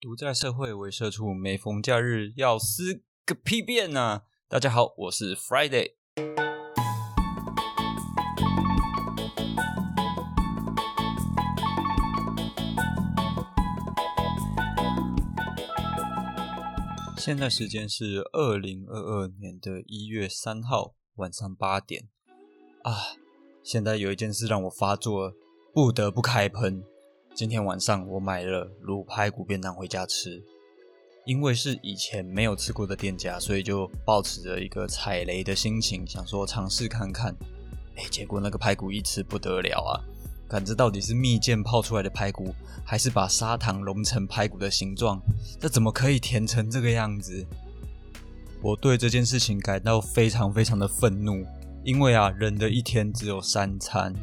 [0.00, 4.22] 独在社会为社畜，每逢假日要撕个屁便呐！
[4.48, 5.92] 大家好，我是 Friday。
[17.18, 22.08] 现在时间是二零二二年的一月三号晚上八点
[22.84, 23.20] 啊！
[23.62, 25.34] 现在有一件事让我发作，
[25.74, 26.82] 不得不开喷。
[27.40, 30.44] 今天晚上我买了卤排骨便当回家吃，
[31.24, 37.34] 因为是以前没有吃过的店家，所以就抱持着一个踩雷的心情，想说尝试看看。
[37.96, 39.96] 哎，结果那个排骨一吃不得了啊！
[40.46, 45.18] 感知到底是蜜饯泡出来的排骨，还是把砂糖融成排骨的形状？
[45.58, 47.46] 这怎么可以甜成这个样子？
[48.60, 51.46] 我对这件事情感到非常非常的愤怒，
[51.84, 54.14] 因为啊，人的一天只有三餐，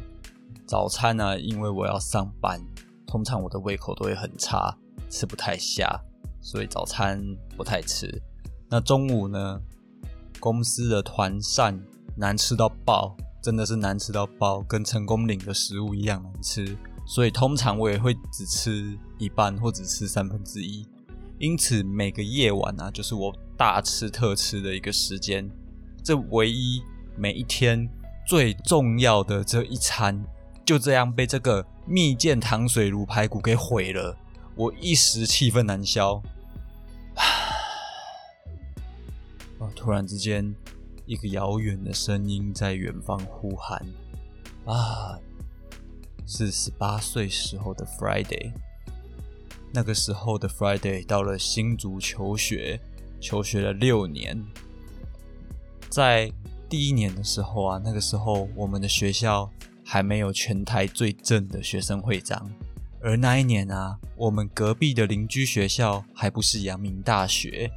[0.64, 2.62] 早餐呢，因为我要上班。
[3.08, 4.72] 通常我的胃口都会很差，
[5.08, 5.98] 吃不太下，
[6.42, 7.20] 所以早餐
[7.56, 8.22] 不太吃。
[8.68, 9.60] 那中午呢？
[10.40, 11.82] 公司的团膳
[12.14, 16.76] 难吃到爆，真的是难吃到爆，跟成功岭的食物一样难吃。
[17.06, 20.86] 所以通常我也会只吃一半或只吃三分之一。
[21.38, 25.50] 因此每个夜晚啊，就是我大吃特吃的一个时间。
[26.04, 26.82] 这唯一
[27.16, 27.88] 每一天
[28.26, 30.22] 最重要的这一餐，
[30.64, 31.66] 就这样被这个。
[31.88, 34.14] 蜜饯糖水卤排骨给毁了，
[34.54, 36.22] 我一时气愤难消。
[39.58, 39.72] 啊！
[39.74, 40.54] 突然之间，
[41.06, 43.82] 一个遥远的声音在远方呼喊
[44.68, 45.18] ：“啊！”
[46.28, 48.52] 是十八岁时候的 Friday。
[49.72, 52.78] 那个时候的 Friday 到了新竹求学，
[53.18, 54.44] 求学了六年。
[55.88, 56.30] 在
[56.68, 59.50] 第一年的时候啊，那个时候我们的学校。
[59.90, 62.50] 还没有全台最正的学生会长，
[63.00, 67.70] 而那一年啊，我们隔壁的邻居学校还不是阳明大学。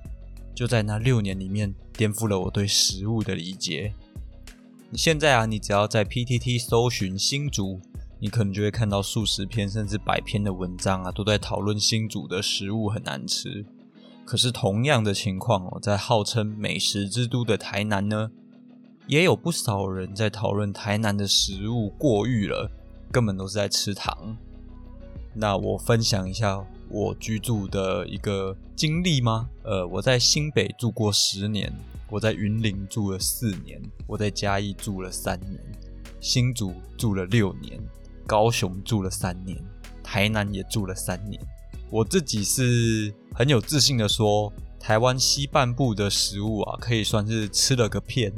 [0.54, 3.94] 就在那六年里面，颠覆了我对食物的理解。
[4.94, 7.80] 现在啊，你只要在 PTT 搜寻新竹，
[8.20, 13.66] 你可能就会看到数十篇甚至百篇的文章啊，都在讨论新竹的食物很难吃。
[14.26, 18.32] 可是同样的情况哦，在号称美食之都的台南呢？
[19.08, 22.72] 也有不少人在讨论台南的食物过誉了，
[23.12, 24.38] 根本都是在吃糖。
[25.34, 29.50] 那我分享一下我居住的一个经历吗？
[29.64, 31.74] 呃，我在新北住过十年，
[32.10, 35.60] 我在云林住了四年，我在嘉义住了三年，
[36.20, 37.82] 新竹住了六年，
[38.28, 39.58] 高雄住了三年，
[40.04, 41.42] 台南也住了三年。
[41.90, 48.34] 我自己是很有自信的说，台湾西半部的食物啊，可以算是吃了个遍。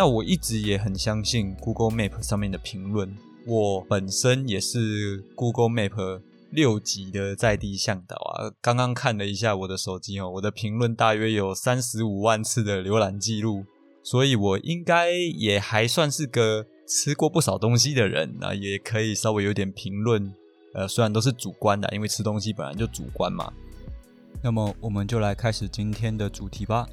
[0.00, 3.14] 那我一直也很相信 Google Map 上面的评论。
[3.46, 8.50] 我本身也是 Google Map 六级的在地向导啊。
[8.62, 13.66] 刚刚看了一下我的手机哦，我的评论大约有三十五万次的浏览记录，
[14.02, 20.32] 所以我应该也还算是个吃过不少东西的人啊也可以稍微有点评论。
[20.72, 23.52] 呃，虽然都是主观的，因为吃东西本来就主观嘛。
[24.42, 26.88] 那么我们就来开始今天的主题吧。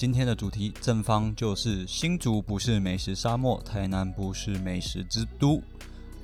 [0.00, 5.60] 今天的主题正方就是新竹不是美食沙漠，台南不是美食之都；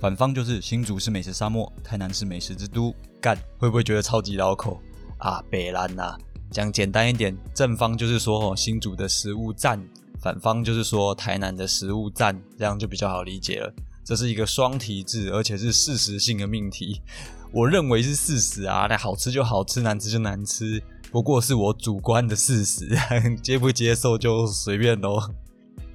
[0.00, 2.94] 反方就是新竹是美食沙漠，台南是美食之都。
[3.20, 4.80] 干会不会觉得超级绕口
[5.18, 5.44] 啊？
[5.50, 6.16] 北兰呐，
[6.50, 9.78] 讲简单一点，正方就是说哦，新竹的食物赞；
[10.22, 13.70] 反方就是说台南的食物赞，这样就比较好理解了。
[14.02, 17.02] 这是一个双题制，而且是事实性的命题。
[17.52, 20.82] 我认为是事实啊，那好吃就好吃，难吃就难吃。
[21.10, 22.88] 不过是我主观的事实，
[23.42, 25.18] 接不接受就随便喽。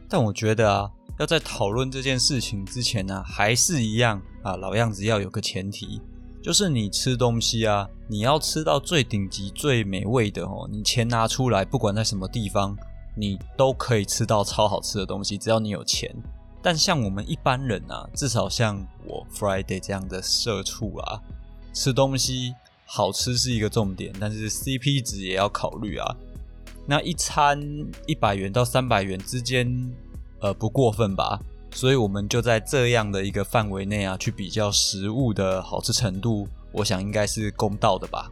[0.09, 0.89] 但我觉得啊，
[1.19, 6.01] 要在讨论这件事情之前呢，还是一样啊，老样子要有个前提，
[6.41, 10.67] 就是你吃东西啊，你要吃到最顶级、最美味的哦。
[10.71, 12.75] 你钱拿出来，不管在什么地方，
[13.15, 16.13] 你都可以吃到超好吃的东西，只要你有钱。
[16.63, 21.21] 但像我们一般人啊，至少像我 Friday 这样的社畜啊，
[21.73, 22.53] 吃东西。
[22.93, 26.13] 好吃是一个重点，但是 CP 值也要考虑啊。
[26.85, 27.57] 那一餐
[28.05, 29.65] 一百元到三百元之间，
[30.41, 31.39] 呃，不过分吧？
[31.73, 38.29] 所以我们就在这样的一个范围内啊，去比较食物的好吃程度，我想应该是公道的吧。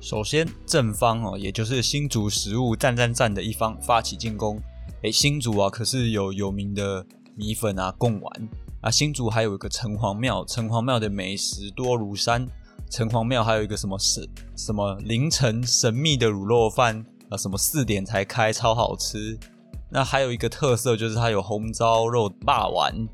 [0.00, 4.58] 首先，正方哦，也就是新竹食物赞赞赞的一方发起进攻。
[5.02, 7.04] 诶，新竹啊，可是有有名的
[7.36, 8.48] 米粉啊、贡丸
[8.80, 8.90] 啊。
[8.90, 12.48] 新竹还有一个城隍庙，城隍庙的美食多如山。
[12.90, 14.26] 城隍庙还有一个什么神
[14.56, 19.38] 什么凌晨神秘的卤肉饭啊，什么四点才开，超好吃。
[19.90, 23.08] 那还有一个特色就是它有红糟肉霸丸。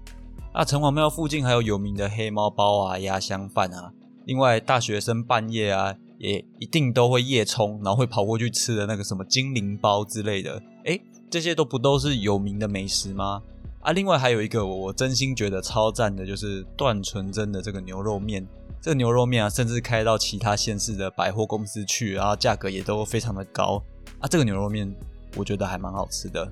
[0.52, 3.92] 啊，城隍庙附近还有有名的黑猫包啊、鸭香饭啊。
[4.24, 13.42] 另外，大学生半夜啊也一定都会夜冲，然后会跑过去吃的那个什么精灵包之类的，诶，这些都不都是有名的美食吗？
[13.80, 18.46] 啊，另外还有一个我真心觉得超赞的，就是段纯真的这个牛肉面。
[18.84, 23.82] 这个牛肉面啊，甚至开到其他县市的百货公司去，然后价格也都非常的高
[24.18, 24.28] 啊。
[24.28, 24.94] 这个牛肉面
[25.36, 26.46] 我觉得还蛮好吃的，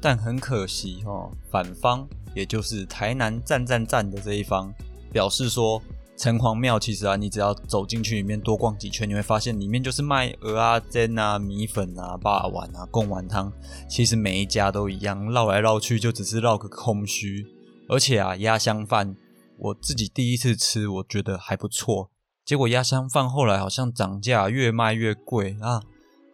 [0.00, 4.72] 但很可惜哦，反方也就是台南站站站的这一方
[5.12, 5.82] 表示说，
[6.16, 13.52] 城隍庙其实啊，你只要走进去里面多逛几圈，你会发现里面就是卖鹅啊、煎啊、米粉啊、霸碗啊、贡丸汤，
[13.90, 17.46] 其实每一家都一样，绕来绕去就只是绕个空虚，
[17.90, 19.14] 而且啊，压香饭。
[19.58, 22.10] 我自己第一次吃，我觉得还不错。
[22.44, 25.82] 结果鸭香饭后来好像涨价，越卖越贵啊。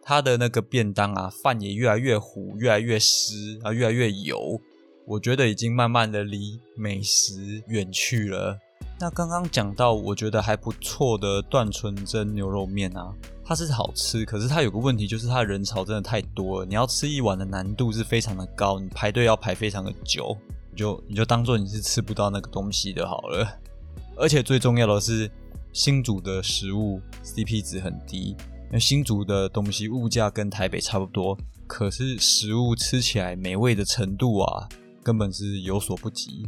[0.05, 4.59] 它的那个便当啊，饭也越来越糊，越来越湿啊，越来越油。
[5.07, 8.57] 我觉得已经慢慢的离美食远去了。
[8.99, 16.65] 那刚刚讲到，我觉得还不错的段纯真牛肉面啊，它是好吃，可是它有个问题，就是它人潮真的太多了。
[16.65, 20.37] 你要吃一碗的难度是非常的高，你排队要排非常的久。
[20.75, 23.59] 就你就当做你是吃不到那个东西的好了，
[24.17, 25.29] 而且最重要的是
[25.71, 28.35] 新竹的食物 CP 值很低，
[28.71, 31.37] 那新竹的东西物价跟台北差不多，
[31.67, 34.67] 可是食物吃起来美味的程度啊，
[35.03, 36.47] 根本是有所不及。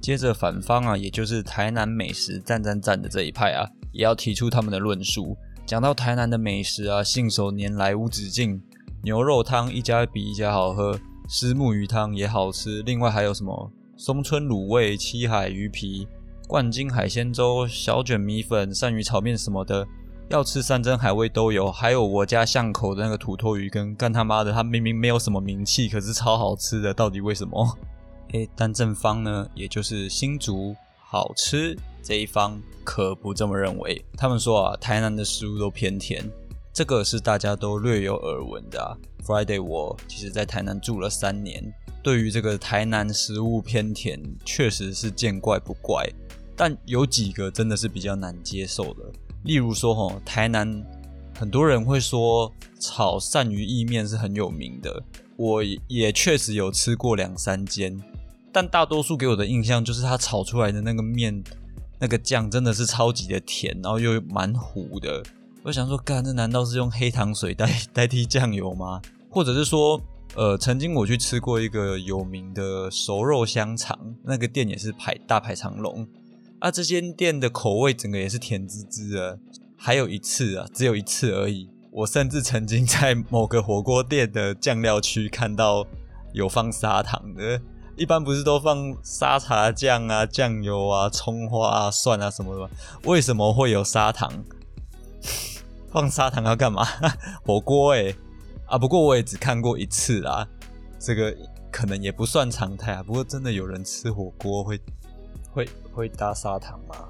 [0.00, 5.36] 接着反方啊，也就是台南美食赞赞赞的这一派啊，也要提出他们的论述，
[5.66, 8.62] 讲到台南的美食啊，信手拈来无止境，
[9.02, 10.96] 牛肉汤一家比一家好喝。
[11.28, 16.06] 虱目鱼汤也好吃，另外还有什么松村卤味、七海鱼皮、
[16.46, 19.86] 冠金海鲜粥、小卷米粉、鳝鱼炒面什么的，
[20.28, 21.70] 要吃山珍海味都有。
[21.72, 27.78] 还有我家巷口的那个土托鱼羹，干他妈的，它明明没有什么名气，可是超好吃的，到底为什么？
[28.32, 34.04] 诶，但正方呢，也就是新竹好吃这一方可不这么认为。
[34.16, 36.24] 他们说啊，台南的食物都偏甜。
[36.76, 38.98] 这个是大家都略有耳闻的。
[39.24, 46.06] Friday，我其实在台南住了三年，对于这个台南食物偏甜，确实是见怪不怪。
[46.54, 49.10] 但有几个真的是比较难接受的，
[49.44, 50.84] 例如说，吼，台南
[51.34, 55.02] 很多人会说炒鳝鱼意面是很有名的，
[55.38, 57.98] 我也确实有吃过两三间，
[58.52, 61.42] 但大多数给我的印象就是它炒出来的那个面，
[61.98, 65.22] 那个酱真的是超级的甜，然后又蛮糊的。
[65.66, 69.02] 我想说，干，这难道是用黑糖水代代替酱油吗？
[69.28, 70.00] 或者是说，
[70.36, 76.06] 呃，曾经我去吃过一个有名的熟肉香肠，那个店也是排大排长龙
[76.60, 76.70] 啊。
[76.70, 79.40] 这间店的口味整个也是甜滋滋的。
[79.76, 85.84] 还有一次啊，只有一次而已，我甚至曾经在某个火锅店的酱料区看到
[86.32, 87.60] 有放砂糖的。
[87.96, 92.70] 一般不是都放沙茶酱啊、酱油啊、葱花啊、蒜啊什么的吗？
[93.02, 94.44] 为什么会有砂糖？
[95.96, 96.84] 放砂糖要干嘛？
[97.42, 98.14] 火锅哎
[98.66, 98.76] 啊！
[98.76, 100.46] 不过我也只看过一次啦，
[100.98, 101.34] 这个
[101.72, 103.02] 可能也不算常态啊。
[103.02, 104.78] 不过真的有人吃火锅会
[105.50, 107.08] 会会搭砂糖吗？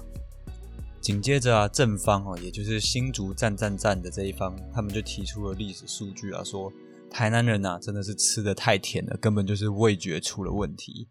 [1.01, 6.71] 紧接着啊，正方哦，也就是新竹站站站的这一方，他们就提出了历史数据啊，说
[7.11, 11.09] 台南人呐真的是吃的太甜了，根本就是味觉出了问题。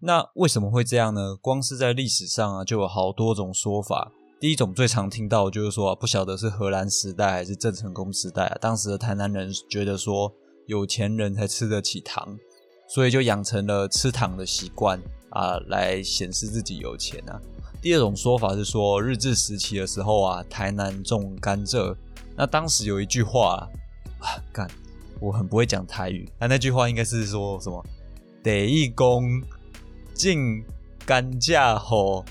[0.00, 1.36] 那为什么会这样呢？
[1.36, 4.10] 光是在历史上啊，就有好多种说法。
[4.38, 10.30] 第一种最常听到就是说，不晓得是荷兰时代还是郑成功时代啊，当时的台南人觉得说
[10.66, 12.38] 有钱人才吃得起糖，
[12.86, 15.00] 所以就养成了吃糖的习惯
[15.30, 17.40] 啊，来显示自己有钱啊。
[17.80, 21.96] 第二种说法是说，日治时期的时候啊，台南种甘蔗，
[22.36, 23.66] 那当时有一句话
[24.18, 24.68] 啊，干，
[25.18, 27.82] 我很不会讲台语，那那句话应该是说什么？
[28.42, 29.40] 得一公
[30.12, 30.62] 进
[31.06, 32.22] 甘蔗后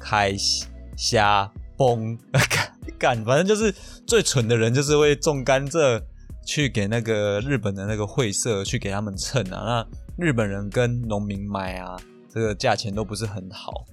[0.00, 0.64] 开始。
[0.96, 2.16] 瞎崩
[2.48, 3.74] 干干，反正就是
[4.06, 6.02] 最蠢的人，就是会种甘蔗
[6.46, 9.86] 去给那个日本的那个会社去给他们称啊。
[10.18, 11.96] 那日本人跟农民买啊，
[12.28, 13.84] 这个价钱都不是很好。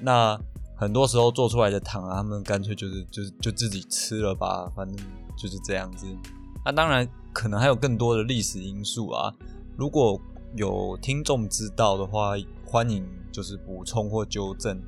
[0.00, 0.38] 那
[0.76, 4.96] 很多时候做出来的糖啊，他们干脆就是就是就自己吃了吧，反正
[5.36, 6.06] 就是这样子。
[6.64, 9.32] 那当然可能还有更多的历史因素啊。
[9.76, 10.20] 如果
[10.54, 12.32] 有听众知道的话，
[12.64, 14.78] 欢迎就是补充或纠正。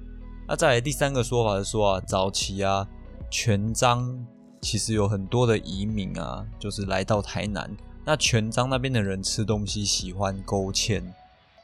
[0.51, 2.89] 那再来第三个说法是说啊，早期啊，
[3.31, 4.27] 全章
[4.63, 7.71] 其实有很多的移民啊，就是来到台南。
[8.03, 11.03] 那全章那边的人吃东西喜欢勾芡，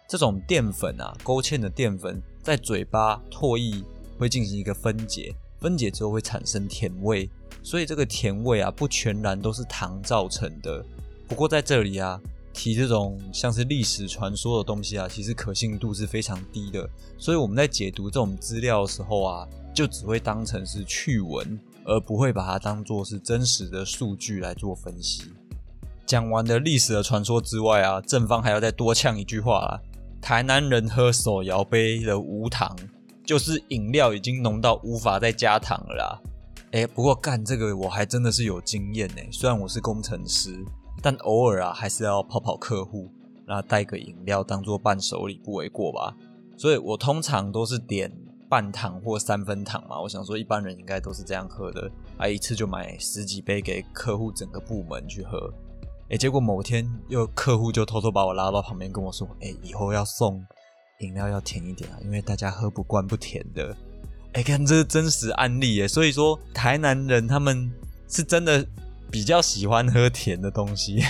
[0.07, 3.83] 这种淀粉啊，勾芡的淀粉在嘴巴唾液
[4.19, 7.31] 会进行一个分解，分解之后会产生甜味，
[7.63, 10.85] 所以这个甜味啊，不全然都是糖造成的。
[11.27, 12.21] 不过在这里啊。
[12.55, 25.25] 提这种像是历史传说的东西啊，其实可信度是非常低的，所以我们在解读这种资料的时候啊，就只会当成是趣闻，而不会把它当做是真实的数据来做分析。
[26.07, 29.81] 讲完的历史的传说之外啊，正方还要再多呛一句话啦：
[30.23, 32.77] 台南人喝手摇杯的无糖，
[33.25, 36.21] 就是饮料已经浓到无法再加糖了啦。
[36.73, 39.23] 哎，不过干这个我还真的是有经验呢。
[39.33, 40.65] 虽然我是工程师，
[41.05, 43.11] 但偶尔啊还是要跑跑客户，
[43.47, 46.17] 那带个饮料当做伴手礼不为过吧。
[46.57, 48.11] 所以我通常都是点
[48.49, 50.01] 半糖或三分糖嘛。
[50.01, 55.53] 我想说一般人应该都是这样喝的，啊一次就买十几杯给客户整个部门去喝。
[56.09, 60.43] 哎，结果某天又客户就偷偷把我拉到旁边跟我说：“哎，以后要送
[61.01, 63.77] 饮料要甜一点啊，因为大家喝不惯不甜的。”
[64.33, 67.71] 哎，看这是真实案例耶，所以说台南人他们
[68.09, 68.67] 是真的
[69.15, 71.01] 比较喜欢喝甜的东西。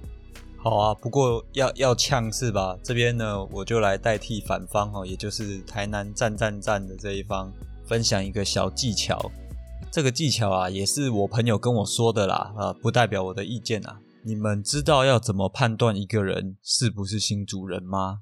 [0.62, 2.78] 好啊，不过要要呛是吧？
[2.82, 7.50] 这边呢，我就来代替反方哦，也就是台南站站站的这一方，
[7.86, 9.32] 分享一个小技巧。
[9.90, 14.00] 这个技巧啊，也是我朋友跟我说的啦，啊，不代表我的意见啊。
[14.22, 18.18] 你们知道要怎么判断一个人是不是新主人吗？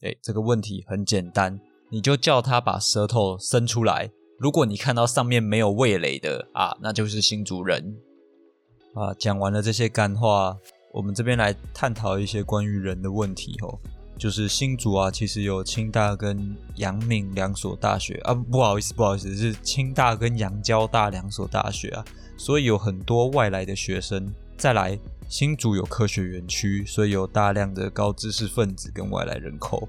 [0.00, 1.60] 诶，这个问题很简单，
[1.90, 4.10] 你就叫他把舌头伸出来。
[4.40, 7.96] 如果你看到上面没有味蕾的啊，那就是新主人。
[8.94, 10.56] 啊，讲完了这些干话，
[10.92, 13.78] 我们这边来探讨一些关于人的问题哦。
[14.18, 22.04] 就是新竹啊，其实有清大跟阳明两所大学啊，不好意思，不好意思，是清大跟阳交大两所大学啊，
[22.36, 24.32] 所以有很多外来的学生。
[24.56, 24.98] 再来。
[25.28, 29.88] 新竹有科学园区，所以有大量的高知识分子跟外来人口。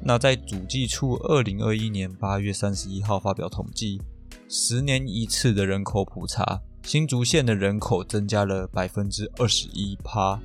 [0.00, 4.00] 那在主计处二零二一年八月三十一号发表统计，
[4.48, 10.38] 十年一次的人口普查，新竹县的人口增加了百分之二十一趴。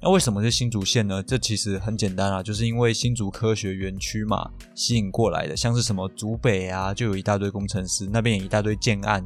[0.00, 1.22] 那为什么是新竹县呢？
[1.22, 9.22] 这其实很简单啊，就是因为新竹科学园区嘛，吸引过来的，像是什么竹北啊，就有一大堆工程师，那边有一大堆建案。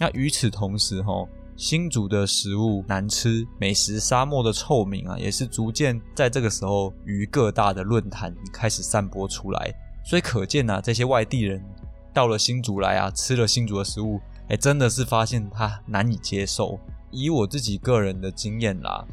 [0.00, 1.28] 那与此同时，吼。
[1.54, 9.72] 新竹的食物难吃，美食沙漠的臭名啊，也是逐渐在这个时候于各大的论坛开始散播出来。
[10.04, 11.62] 所以可见啊，这些外地人
[12.12, 14.18] 到了新竹来啊，吃了新竹的食物，
[14.48, 16.78] 哎，真的是发现他难以接受。
[17.10, 19.04] 以我自己个人的经验啦，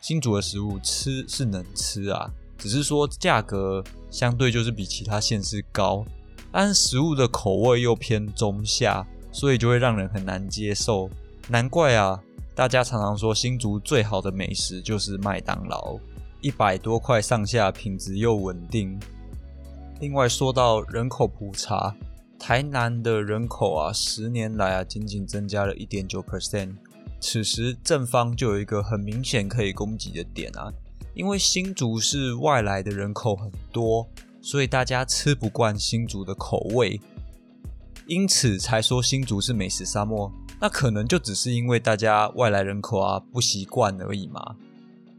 [0.00, 6.04] 新竹的食物吃是能吃啊，只是说价格相对就是比其他县市高，
[6.50, 11.08] 但食物的口味又偏中下，所以就会让人很难接受。
[11.48, 12.20] 难怪啊，
[12.54, 15.98] 大家常常说新竹最好的美食就是麦当劳，
[16.40, 18.98] 一百多块上下，品质又稳定。
[20.00, 21.94] 另外说到人口普查，
[22.38, 26.76] 台南的人口啊，十年来啊，仅仅增加了一点九 percent。
[27.18, 30.72] 此时正方就有一个很明显可以攻击的点啊，
[31.14, 34.06] 因为新竹是外来的人口很多，
[34.40, 37.00] 所以大家吃不惯新竹的口味，
[38.06, 40.30] 因此才说新竹是美食沙漠。
[40.60, 44.56] 那可能就只是因为大家外来人口啊不习惯而已嘛。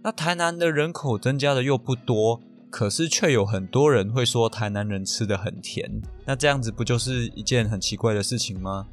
[0.03, 5.89] 那台南的人口增加的又不多，可是却有很多人会说台南人吃的很甜。
[6.25, 8.85] 那这样子不就是一件很奇怪的事情吗？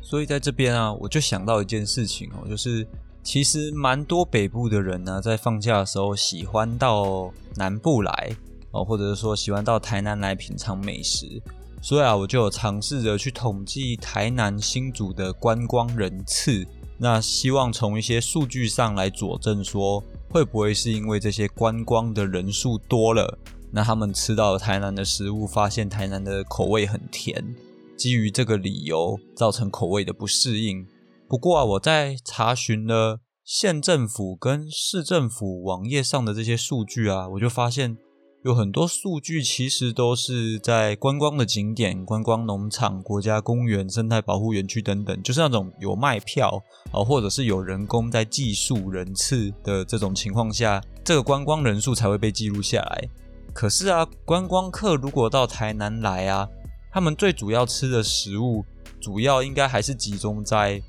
[0.00, 2.86] 所以在这边啊，我就想到一件事情哦，就是
[3.22, 8.36] 其实蛮多北部的人呢，在放假的时候喜欢到南部来
[8.70, 11.40] 哦，或者是说喜欢到台南来品尝美食。
[11.80, 16.66] 所以啊，我就有尝试着去统计台南新竹的观光人次，
[16.98, 20.02] 那希望从一些数据上来佐证，说
[20.34, 23.38] 会不会是因为这些观光的人数多了，
[23.70, 27.54] 那他们吃到台南的食物，发现台南的口味很甜，
[27.96, 30.84] 基于这个理由造成口味的不适应。
[31.28, 37.96] 不过啊，我在查询了县政府跟市政府网页上的这些数据啊，我就发现。
[38.44, 53.08] 有很多数据其实都是在观光的景点、观光农场、国家公园、生态保护园区等等，就是那种有卖票啊，或者是有人工在计数人次的这种情况下，这个观光人数才会被记录下来。
[53.54, 56.46] 可是啊，观光客如果到台南来啊，
[56.92, 58.62] 他们最主要吃的食物，
[59.00, 60.82] 主要应该还是集中在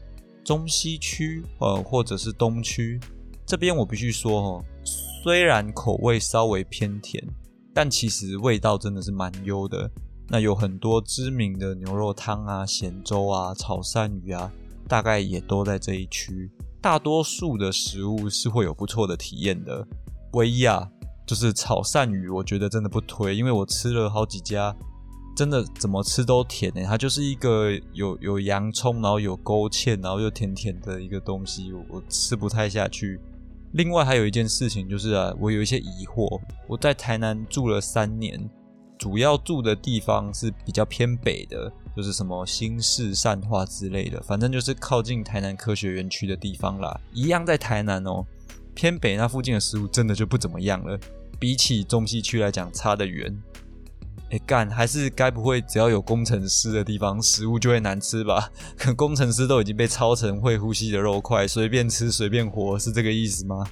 [0.44, 3.00] 中西区呃，或者是东区
[3.46, 3.74] 这边。
[3.74, 4.66] 我必须说哦，
[5.24, 7.24] 虽然口味稍微偏甜。
[7.76, 9.92] 但其实味道真的是蛮优的。
[10.30, 14.50] 那有很多知名的牛肉汤啊、咸粥啊、炒鳝鱼啊，
[14.88, 16.50] 大概也都在这一区。
[16.82, 19.86] 大多数的食物是会有不错的体验的。
[20.32, 20.90] 唯一啊，
[21.28, 24.74] 就是炒鳝鱼，我觉得真的不推，因为我吃了好几家，
[25.36, 26.86] 真的怎么吃都甜诶。
[26.86, 33.20] 它就是一个有有洋葱，然后有勾芡，然后又甜甜的一个东西，我吃不太下去。
[33.76, 36.42] 另外还有一件事情就是啊，我有一些疑惑。
[36.66, 38.50] 我在台南住了三年，
[38.98, 46.98] 主要住的地方是比较偏北的，就是什么新市善化之类的，反正就是靠近台南科学园区的地方啦。
[47.12, 48.26] 一样在台南哦，
[48.74, 50.98] 偏北那附近的食物真的就不怎么样了，
[51.38, 53.38] 比起中西区来讲差得远。
[54.32, 58.52] 哎干，还是该不会只要有工程师的地方，食物就会难吃吧？
[58.76, 63.64] 可工程师都已经被抄成会呼吸的肉块，随便吃随便活，是这个意思吗？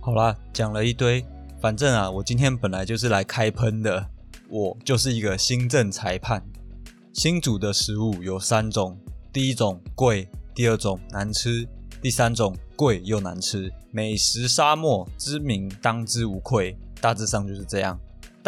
[0.00, 1.24] 好啦，讲了一堆，
[1.60, 4.10] 反正啊，我今天本来就是来开喷的，
[4.48, 6.42] 我就是一个新政裁判。
[7.14, 8.96] 新煮的食物有三种，
[9.32, 11.66] 第一种贵，第二种难吃，
[12.00, 13.72] 第三种贵又难吃。
[13.90, 17.98] 美食沙漠之名当之无愧，大致上就是这样。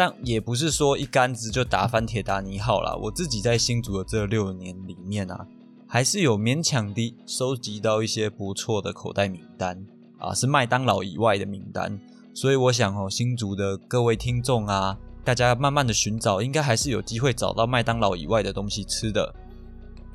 [0.03, 2.95] 但也不是说一竿子就打翻铁达尼号啦。
[2.95, 5.45] 我自己在新竹的这六年里面啊，
[5.85, 9.85] 还是有勉强的收集到一些不错的口袋名单
[10.17, 11.99] 啊，是麦当劳以外的名单。
[12.33, 19.31] 所以我想哦，新竹的各位听众啊，大家慢慢的寻找，应该还是有机会找到麦当劳以外的东西吃的。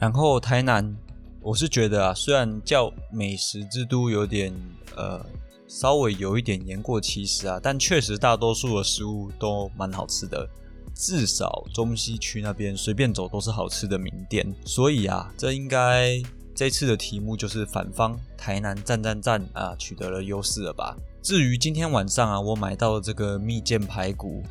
[0.01, 0.97] 然后台南，
[1.41, 4.53] 我是觉得啊，虽然叫美食之都有点
[4.97, 5.25] 呃。
[5.69, 10.49] 稍微有一点言过其实啊，但确实大多数的食物都蛮好吃的，
[10.95, 14.55] 至少中西区那边随便走都是好吃的名店。
[14.65, 16.23] 所以啊，这应该
[16.55, 20.97] 这次的题目就是反方台南赞赞赞啊，取得了优势了吧？
[21.21, 24.45] 至于今天晚上啊，我买到这个蜜饯排骨，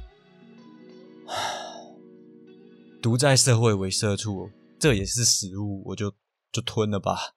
[3.02, 6.12] 独在社会为社畜，这也是食物，我就
[6.52, 7.36] 就吞了吧。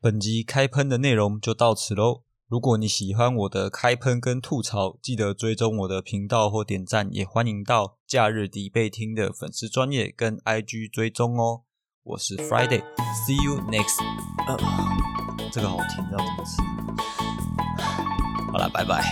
[0.00, 2.24] 本集开喷的内容就到此喽。
[2.54, 11.62] 如果你喜欢我的开喷跟吐槽，记得追踪我的频道或点赞，也欢迎到假日迪贝听的粉丝专业跟 IG 追踪哦。
[12.04, 14.00] 我是 Friday，See you next。
[14.46, 14.56] 呃，
[15.50, 16.62] 这个好听，要怎么吃？
[18.52, 19.02] 好了，拜拜。